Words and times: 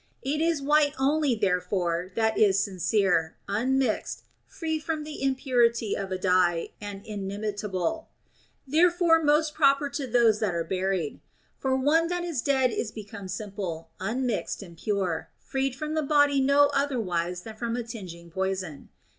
It 0.23 0.41
is 0.41 0.63
white 0.63 0.95
only 0.97 1.35
therefore 1.35 2.11
that 2.15 2.35
is 2.35 2.57
sincere, 2.59 3.35
unmixed, 3.47 4.23
free 4.47 4.79
from 4.79 5.03
the 5.03 5.21
impurity 5.21 5.95
of 5.95 6.11
a 6.11 6.17
dye, 6.17 6.69
and 6.81 7.05
inimitable; 7.05 8.09
therefore 8.65 9.21
most 9.23 9.53
proper 9.53 9.91
to 9.91 10.07
those 10.07 10.39
that 10.39 10.55
are 10.55 10.63
buried. 10.63 11.19
For 11.59 11.75
one 11.75 12.07
that 12.07 12.23
is 12.23 12.41
dead 12.41 12.71
is 12.71 12.89
become 12.91 13.27
simple, 13.27 13.91
unmixed, 13.99 14.63
and 14.63 14.75
pure, 14.75 15.29
freed 15.37 15.75
from 15.75 15.93
the 15.93 16.01
body 16.01 16.41
no 16.41 16.71
other 16.73 16.99
wise 16.99 17.43
than 17.43 17.55
from 17.55 17.75
a 17.75 17.83
tingeing 17.83 18.31
poison. 18.31 18.89